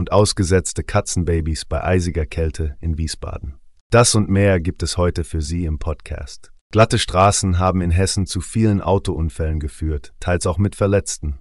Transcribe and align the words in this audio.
und 0.00 0.12
ausgesetzte 0.12 0.82
Katzenbabys 0.82 1.66
bei 1.66 1.84
eisiger 1.84 2.24
Kälte 2.24 2.74
in 2.80 2.96
Wiesbaden. 2.96 3.56
Das 3.90 4.14
und 4.14 4.30
mehr 4.30 4.58
gibt 4.58 4.82
es 4.82 4.96
heute 4.96 5.24
für 5.24 5.42
Sie 5.42 5.66
im 5.66 5.78
Podcast. 5.78 6.52
Glatte 6.72 6.98
Straßen 6.98 7.58
haben 7.58 7.82
in 7.82 7.90
Hessen 7.90 8.24
zu 8.24 8.40
vielen 8.40 8.80
Autounfällen 8.80 9.60
geführt, 9.60 10.14
teils 10.18 10.46
auch 10.46 10.56
mit 10.56 10.74
Verletzten. 10.74 11.38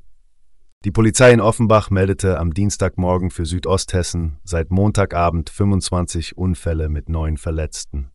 Die 0.84 0.92
Polizei 0.92 1.32
in 1.32 1.40
Offenbach 1.40 1.90
meldete 1.90 2.38
am 2.38 2.54
Dienstagmorgen 2.54 3.30
für 3.32 3.46
Südosthessen 3.46 4.40
seit 4.44 4.72
Montagabend 4.72 5.50
25 5.50 6.38
Unfälle 6.38 6.90
mit 6.90 7.08
neun 7.08 7.38
Verletzten. 7.38 8.12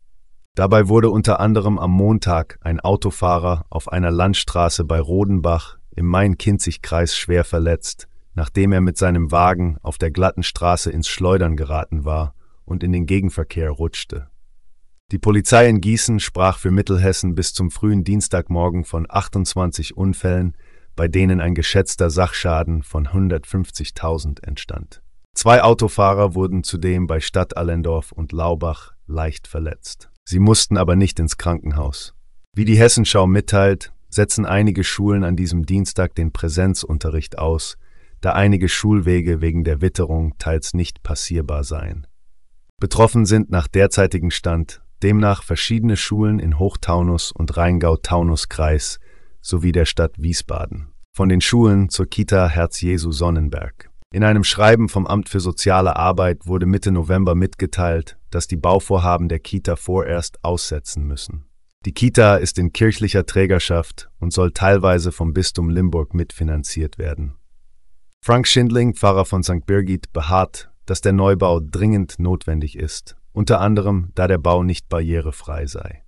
Dabei 0.53 0.89
wurde 0.89 1.09
unter 1.09 1.39
anderem 1.39 1.79
am 1.79 1.89
Montag 1.89 2.59
ein 2.61 2.79
Autofahrer 2.79 3.65
auf 3.71 3.91
einer 3.91 4.11
Landstraße 4.11 4.85
bei 4.85 4.99
Rodenbach 4.99 5.79
im 5.95 6.05
Main-Kinzig-Kreis 6.05 7.17
schwer 7.17 7.45
verletzt, 7.45 8.07
nachdem 8.35 8.71
er 8.71 8.81
mit 8.81 8.97
seinem 8.97 9.31
Wagen 9.31 9.77
auf 9.81 9.97
der 9.97 10.11
glatten 10.11 10.43
Straße 10.43 10.91
ins 10.91 11.07
Schleudern 11.07 11.55
geraten 11.55 12.05
war 12.05 12.35
und 12.65 12.83
in 12.83 12.91
den 12.91 13.05
Gegenverkehr 13.05 13.71
rutschte. 13.71 14.27
Die 15.11 15.19
Polizei 15.19 15.67
in 15.67 15.81
Gießen 15.81 16.19
sprach 16.19 16.57
für 16.59 16.71
Mittelhessen 16.71 17.35
bis 17.35 17.53
zum 17.53 17.71
frühen 17.71 18.03
Dienstagmorgen 18.03 18.83
von 18.83 19.05
28 19.07 19.95
Unfällen, 19.95 20.57
bei 20.95 21.07
denen 21.07 21.39
ein 21.39 21.55
geschätzter 21.55 22.09
Sachschaden 22.09 22.83
von 22.83 23.07
150.000 23.07 24.43
entstand. 24.43 25.01
Zwei 25.35 25.61
Autofahrer 25.61 26.33
wurden 26.33 26.63
zudem 26.63 27.07
bei 27.07 27.19
Stadt 27.19 27.57
Allendorf 27.57 28.11
und 28.11 28.31
Laubach 28.31 28.93
leicht 29.05 29.47
verletzt. 29.47 30.09
Sie 30.23 30.39
mussten 30.39 30.77
aber 30.77 30.95
nicht 30.95 31.19
ins 31.19 31.37
Krankenhaus. 31.37 32.15
Wie 32.53 32.65
die 32.65 32.77
Hessenschau 32.77 33.27
mitteilt, 33.27 33.93
setzen 34.09 34.45
einige 34.45 34.83
Schulen 34.83 35.23
an 35.23 35.35
diesem 35.35 35.65
Dienstag 35.65 36.15
den 36.15 36.31
Präsenzunterricht 36.31 37.37
aus, 37.37 37.77
da 38.21 38.33
einige 38.33 38.69
Schulwege 38.69 39.41
wegen 39.41 39.63
der 39.63 39.81
Witterung 39.81 40.37
teils 40.37 40.73
nicht 40.73 41.03
passierbar 41.03 41.63
seien. 41.63 42.07
Betroffen 42.79 43.25
sind 43.25 43.49
nach 43.49 43.67
derzeitigem 43.67 44.31
Stand 44.31 44.81
demnach 45.03 45.43
verschiedene 45.43 45.97
Schulen 45.97 46.39
in 46.39 46.57
Hochtaunus 46.57 47.31
und 47.31 47.55
Rheingau-Taunus-Kreis 47.55 48.99
sowie 49.41 49.71
der 49.71 49.85
Stadt 49.85 50.15
Wiesbaden. 50.17 50.93
Von 51.13 51.29
den 51.29 51.41
Schulen 51.41 51.89
zur 51.89 52.07
Kita 52.07 52.47
Herz 52.47 52.81
Jesu 52.81 53.11
Sonnenberg. 53.11 53.91
In 54.11 54.23
einem 54.23 54.43
Schreiben 54.43 54.89
vom 54.89 55.05
Amt 55.05 55.29
für 55.29 55.39
soziale 55.39 55.95
Arbeit 55.95 56.47
wurde 56.47 56.65
Mitte 56.65 56.91
November 56.91 57.35
mitgeteilt, 57.35 58.17
dass 58.31 58.47
die 58.47 58.55
Bauvorhaben 58.55 59.29
der 59.29 59.39
Kita 59.39 59.75
vorerst 59.75 60.43
aussetzen 60.43 61.05
müssen. 61.05 61.45
Die 61.85 61.93
Kita 61.93 62.37
ist 62.37 62.57
in 62.57 62.73
kirchlicher 62.73 63.25
Trägerschaft 63.25 64.09
und 64.19 64.33
soll 64.33 64.51
teilweise 64.51 65.11
vom 65.11 65.33
Bistum 65.33 65.69
Limburg 65.69 66.13
mitfinanziert 66.13 66.97
werden. 66.97 67.35
Frank 68.25 68.47
Schindling, 68.47 68.95
Pfarrer 68.95 69.23
von 69.23 69.43
St. 69.43 69.67
Birgit, 69.67 70.11
beharrt, 70.11 70.71
dass 70.87 70.99
der 70.99 71.13
Neubau 71.13 71.59
dringend 71.59 72.17
notwendig 72.17 72.75
ist, 72.75 73.15
unter 73.33 73.61
anderem 73.61 74.09
da 74.15 74.27
der 74.27 74.39
Bau 74.39 74.63
nicht 74.63 74.89
barrierefrei 74.89 75.67
sei. 75.67 76.03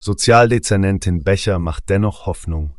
Sozialdezernentin 0.00 1.22
Becher 1.22 1.58
macht 1.58 1.90
dennoch 1.90 2.24
Hoffnung, 2.24 2.76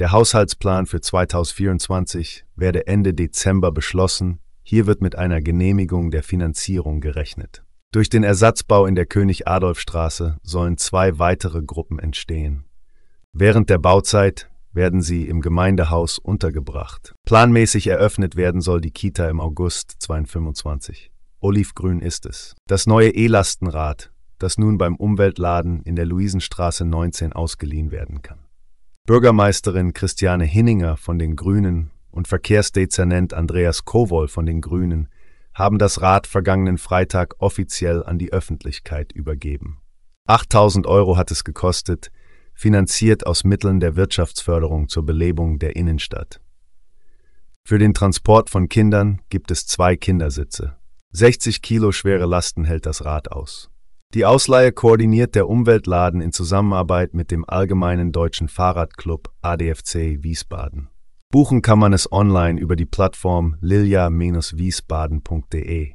der 0.00 0.10
Haushaltsplan 0.10 0.86
für 0.86 1.00
2024 1.00 2.44
werde 2.56 2.88
Ende 2.88 3.14
Dezember 3.14 3.70
beschlossen. 3.70 4.40
Hier 4.64 4.88
wird 4.88 5.00
mit 5.00 5.16
einer 5.16 5.40
Genehmigung 5.40 6.10
der 6.10 6.24
Finanzierung 6.24 7.00
gerechnet. 7.00 7.62
Durch 7.92 8.08
den 8.08 8.24
Ersatzbau 8.24 8.86
in 8.86 8.96
der 8.96 9.06
König-Adolf-Straße 9.06 10.38
sollen 10.42 10.78
zwei 10.78 11.20
weitere 11.20 11.62
Gruppen 11.62 12.00
entstehen. 12.00 12.64
Während 13.32 13.70
der 13.70 13.78
Bauzeit 13.78 14.50
werden 14.74 15.02
sie 15.02 15.28
im 15.28 15.40
Gemeindehaus 15.40 16.18
untergebracht. 16.18 17.14
Planmäßig 17.26 17.86
eröffnet 17.86 18.36
werden 18.36 18.60
soll 18.60 18.80
die 18.80 18.90
Kita 18.90 19.28
im 19.28 19.40
August 19.40 19.94
2025. 20.00 21.10
Olivgrün 21.40 22.00
ist 22.00 22.26
es. 22.26 22.54
Das 22.66 22.86
neue 22.86 23.10
E-Lastenrad, 23.10 24.12
das 24.38 24.58
nun 24.58 24.78
beim 24.78 24.96
Umweltladen 24.96 25.82
in 25.82 25.96
der 25.96 26.06
Luisenstraße 26.06 26.84
19 26.84 27.32
ausgeliehen 27.32 27.90
werden 27.90 28.22
kann. 28.22 28.40
Bürgermeisterin 29.06 29.92
Christiane 29.92 30.44
Hinninger 30.44 30.96
von 30.96 31.18
den 31.18 31.36
Grünen 31.36 31.90
und 32.10 32.28
Verkehrsdezernent 32.28 33.34
Andreas 33.34 33.84
Kowol 33.84 34.28
von 34.28 34.46
den 34.46 34.60
Grünen 34.60 35.08
haben 35.52 35.78
das 35.78 36.00
Rad 36.00 36.26
vergangenen 36.26 36.78
Freitag 36.78 37.34
offiziell 37.38 38.02
an 38.02 38.18
die 38.18 38.32
Öffentlichkeit 38.32 39.12
übergeben. 39.12 39.78
8000 40.26 40.86
Euro 40.86 41.16
hat 41.16 41.30
es 41.30 41.44
gekostet, 41.44 42.10
finanziert 42.54 43.26
aus 43.26 43.44
Mitteln 43.44 43.80
der 43.80 43.96
Wirtschaftsförderung 43.96 44.88
zur 44.88 45.04
Belebung 45.04 45.58
der 45.58 45.76
Innenstadt. 45.76 46.40
Für 47.66 47.78
den 47.78 47.94
Transport 47.94 48.50
von 48.50 48.68
Kindern 48.68 49.22
gibt 49.28 49.50
es 49.50 49.66
zwei 49.66 49.96
Kindersitze. 49.96 50.76
60 51.12 51.62
Kilo 51.62 51.92
schwere 51.92 52.26
Lasten 52.26 52.64
hält 52.64 52.86
das 52.86 53.04
Rad 53.04 53.32
aus. 53.32 53.70
Die 54.14 54.24
Ausleihe 54.24 54.72
koordiniert 54.72 55.34
der 55.34 55.48
Umweltladen 55.48 56.20
in 56.20 56.32
Zusammenarbeit 56.32 57.14
mit 57.14 57.30
dem 57.30 57.48
Allgemeinen 57.48 58.12
Deutschen 58.12 58.48
Fahrradclub 58.48 59.32
ADFC 59.42 60.22
Wiesbaden. 60.22 60.88
Buchen 61.32 61.62
kann 61.62 61.80
man 61.80 61.92
es 61.92 62.12
online 62.12 62.60
über 62.60 62.76
die 62.76 62.86
Plattform 62.86 63.56
lilja-wiesbaden.de. 63.60 65.94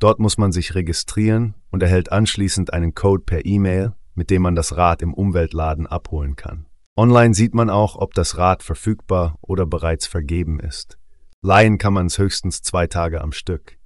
Dort 0.00 0.18
muss 0.18 0.38
man 0.38 0.50
sich 0.50 0.74
registrieren 0.74 1.54
und 1.70 1.84
erhält 1.84 2.10
anschließend 2.10 2.72
einen 2.72 2.94
Code 2.94 3.22
per 3.22 3.46
E-Mail, 3.46 3.92
mit 4.14 4.30
dem 4.30 4.42
man 4.42 4.54
das 4.54 4.76
Rad 4.76 5.02
im 5.02 5.14
Umweltladen 5.14 5.86
abholen 5.86 6.36
kann. 6.36 6.66
Online 6.96 7.34
sieht 7.34 7.54
man 7.54 7.70
auch, 7.70 7.96
ob 7.96 8.14
das 8.14 8.36
Rad 8.36 8.62
verfügbar 8.62 9.38
oder 9.40 9.64
bereits 9.64 10.06
vergeben 10.06 10.60
ist. 10.60 10.98
Leihen 11.40 11.78
kann 11.78 11.94
man 11.94 12.06
es 12.06 12.18
höchstens 12.18 12.62
zwei 12.62 12.86
Tage 12.86 13.20
am 13.20 13.32
Stück. 13.32 13.78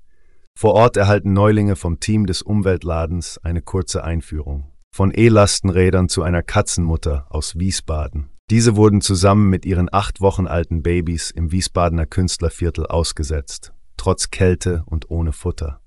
Vor 0.59 0.75
Ort 0.75 0.97
erhalten 0.97 1.33
Neulinge 1.33 1.77
vom 1.77 2.01
Team 2.01 2.27
des 2.27 2.43
Umweltladens 2.43 3.39
eine 3.39 3.63
kurze 3.63 4.03
Einführung. 4.03 4.73
Von 4.93 5.13
E-Lastenrädern 5.15 6.09
zu 6.09 6.23
einer 6.23 6.43
Katzenmutter 6.43 7.27
aus 7.31 7.59
Wiesbaden. 7.59 8.31
Diese 8.51 8.77
wurden 8.77 9.01
zusammen 9.01 9.51
mit 9.51 9.67
ihren 9.67 9.89
acht 9.93 10.21
Wochen 10.21 10.47
alten 10.47 10.83
Babys 10.83 11.31
im 11.31 11.53
Wiesbadener 11.53 12.07
Künstlerviertel 12.07 12.87
ausgesetzt, 12.87 13.73
trotz 13.97 14.31
Kälte 14.31 14.83
und 14.87 15.11
ohne 15.11 15.33
Futter. 15.33 15.81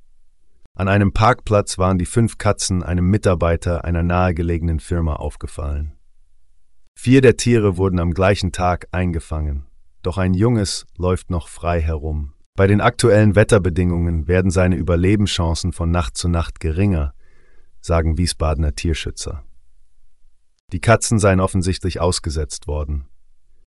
An 0.76 0.88
einem 0.88 1.12
Parkplatz 1.12 1.78
waren 1.78 1.98
die 1.98 2.06
fünf 2.06 2.38
Katzen 2.38 2.84
einem 2.84 3.10
Mitarbeiter 3.10 3.84
einer 3.84 4.04
nahegelegenen 4.04 4.80
Firma 4.80 5.16
aufgefallen. 5.16 5.98
Vier 6.96 7.22
der 7.22 7.38
Tiere 7.38 7.78
wurden 7.78 8.00
am 8.00 8.14
gleichen 8.14 8.52
Tag 8.52 8.88
eingefangen, 8.92 9.66
doch 10.02 10.18
ein 10.18 10.34
Junges 10.34 10.86
läuft 10.98 11.30
noch 11.30 11.48
frei 11.48 11.82
herum. 11.82 12.34
Bei 12.56 12.68
den 12.68 12.82
aktuellen 12.82 13.36
Wetterbedingungen 13.36 14.28
werden 14.28 14.52
seine 14.52 14.76
Überlebenschancen 14.76 15.72
von 15.72 15.92
Nacht 15.92 16.18
zu 16.18 16.28
Nacht 16.28 16.60
geringer, 16.60 17.14
sagen 17.80 18.18
Wiesbadener 18.18 18.76
Tierschützer. 18.76 19.46
Die 20.72 20.82
Katzen 20.82 21.20
seien 21.20 21.40
offensichtlich 21.40 22.00
ausgesetzt 22.00 22.68
worden. 22.68 23.08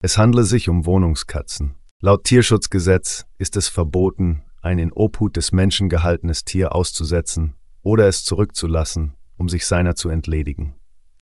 Es 0.00 0.18
handle 0.18 0.44
sich 0.44 0.68
um 0.68 0.86
Wohnungskatzen. 0.86 1.74
Laut 2.00 2.24
Tierschutzgesetz 2.24 3.26
ist 3.38 3.56
es 3.56 3.68
verboten, 3.68 4.42
ein 4.66 4.78
in 4.80 4.92
Obhut 4.92 5.36
des 5.36 5.52
Menschen 5.52 5.88
gehaltenes 5.88 6.44
Tier 6.44 6.74
auszusetzen 6.74 7.54
oder 7.82 8.08
es 8.08 8.24
zurückzulassen, 8.24 9.14
um 9.36 9.48
sich 9.48 9.64
seiner 9.64 9.94
zu 9.94 10.08
entledigen. 10.08 10.74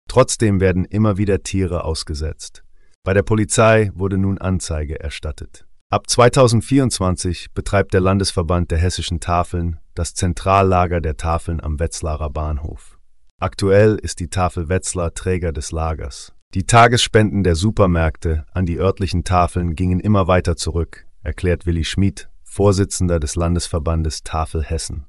Trotzdem 0.08 0.60
werden 0.60 0.84
immer 0.86 1.18
wieder 1.18 1.42
Tiere 1.42 1.84
ausgesetzt. 1.84 2.64
Bei 3.04 3.12
der 3.12 3.22
Polizei 3.22 3.90
wurde 3.94 4.16
nun 4.16 4.38
Anzeige 4.38 4.98
erstattet. 4.98 5.66
Ab 5.90 6.08
2024 6.08 7.52
betreibt 7.52 7.92
der 7.92 8.00
Landesverband 8.00 8.70
der 8.70 8.78
hessischen 8.78 9.20
Tafeln 9.20 9.78
das 9.94 10.14
Zentrallager 10.14 11.00
der 11.00 11.16
Tafeln 11.16 11.60
am 11.60 11.78
Wetzlarer 11.78 12.30
Bahnhof. 12.30 12.98
Aktuell 13.38 13.96
ist 13.96 14.20
die 14.20 14.28
Tafel 14.28 14.68
Wetzlar 14.68 15.12
Träger 15.12 15.52
des 15.52 15.70
Lagers. 15.70 16.32
Die 16.54 16.64
Tagesspenden 16.64 17.44
der 17.44 17.56
Supermärkte 17.56 18.46
an 18.52 18.64
die 18.64 18.78
örtlichen 18.78 19.24
Tafeln 19.24 19.74
gingen 19.74 20.00
immer 20.00 20.26
weiter 20.26 20.56
zurück, 20.56 21.06
erklärt 21.22 21.66
Willi 21.66 21.84
Schmid, 21.84 22.30
Vorsitzender 22.54 23.18
des 23.18 23.34
Landesverbandes 23.34 24.22
Tafel 24.22 24.62
Hessen. 24.62 25.06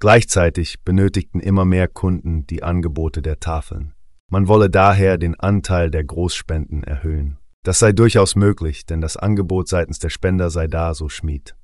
Gleichzeitig 0.00 0.82
benötigten 0.84 1.40
immer 1.40 1.64
mehr 1.64 1.88
Kunden 1.88 2.46
die 2.46 2.62
Angebote 2.62 3.22
der 3.22 3.40
Tafeln. 3.40 3.94
Man 4.28 4.48
wolle 4.48 4.68
daher 4.68 5.16
den 5.16 5.34
Anteil 5.40 5.90
der 5.90 6.04
Großspenden 6.04 6.84
erhöhen. 6.84 7.38
Das 7.62 7.78
sei 7.78 7.92
durchaus 7.92 8.36
möglich, 8.36 8.84
denn 8.84 9.00
das 9.00 9.16
Angebot 9.16 9.66
seitens 9.66 9.98
der 9.98 10.10
Spender 10.10 10.50
sei 10.50 10.66
da, 10.66 10.92
so 10.92 11.08
Schmied. 11.08 11.56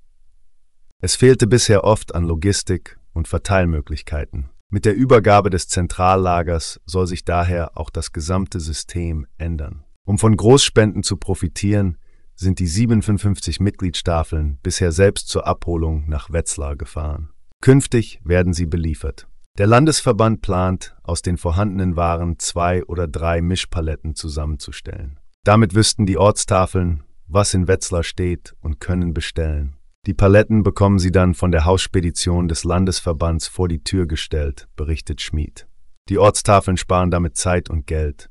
Es 1.03 1.17
fehlte 1.17 1.47
bisher 1.47 1.85
oft 1.85 2.15
an 2.15 2.25
Logistik 2.25 2.99
und 3.13 3.29
Verteilmöglichkeiten. 3.29 4.49
Mit 4.71 4.87
der 4.87 4.95
Übergabe 4.95 5.51
des 5.51 5.69
Zentrallagers 5.69 6.81
soll 6.87 7.07
sich 7.07 7.27
daher 7.27 7.77
auch 7.77 7.91
das 7.91 8.13
gesamte 8.13 8.59
System 8.59 9.27
ändern. 9.37 9.85
Um 10.07 10.17
von 10.17 10.35
Großspenden 10.35 11.03
zu 11.03 11.19
profitieren, 11.19 11.99
sind 12.39 12.61
die 12.61 12.67
57 12.67 13.59
Mitgliedstafeln 13.61 14.59
bisher 14.63 14.93
selbst 14.93 15.29
zur 15.29 15.47
Abholung 15.47 16.09
nach 16.09 16.33
Wetzlar 16.33 16.77
gefahren. 16.77 17.31
Künftig 17.61 18.21
werden 18.25 18.53
sie 18.53 18.67
beliefert. 18.67 19.27
Der 19.59 19.67
Landesverband 19.67 20.41
plant, 20.41 20.97
aus 21.03 21.21
den 21.21 21.37
vorhandenen 21.37 21.97
Waren 21.97 22.39
zwei 22.39 22.85
oder 22.85 23.09
drei 23.09 23.43
Mischpaletten 23.43 24.15
zusammenzustellen. 24.15 25.19
Damit 25.43 25.75
wüssten 25.75 26.07
die 26.07 26.17
Ortstafeln, 26.17 27.03
was 27.27 27.55
in 27.55 27.67
Wetzlar 27.67 28.05
steht 28.05 28.55
und 28.61 28.79
können 28.79 29.13
bestellen. 29.15 29.75
Die 30.07 30.15
Paletten 30.15 30.63
bekommen 30.63 31.01
sie 31.01 31.11
dann 31.11 31.35
von 31.35 31.51
der 31.51 31.65
Hausspedition 31.65 32.47
des 32.47 32.63
Landesverbands 32.63 33.49
vor 33.49 33.67
die 33.67 33.83
Tür 33.83 34.07
gestellt, 34.07 34.69
berichtet 34.77 35.21
Schmid. 35.21 35.67
Die 36.09 36.19
Ortstafeln 36.19 36.77
sparen 36.77 37.11
damit 37.11 37.37
Zeit 37.37 37.69
und 37.69 37.87
Geld. 37.89 38.31